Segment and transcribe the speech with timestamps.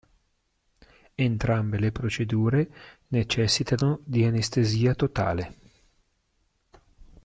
[1.13, 2.67] Entrambe le procedure
[3.09, 5.55] necessitano di anestesia totale.